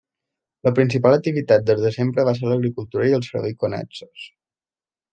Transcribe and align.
La 0.67 0.71
principal 0.79 1.17
activitat 1.17 1.69
des 1.69 1.85
de 1.87 1.93
sempre 1.97 2.27
va 2.31 2.35
ser 2.41 2.51
l'agricultura 2.53 3.13
i 3.13 3.17
els 3.21 3.33
serveis 3.35 3.63
connexos. 3.67 4.29